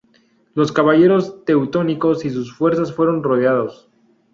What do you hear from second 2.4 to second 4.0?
fuerzas fueron rodeados.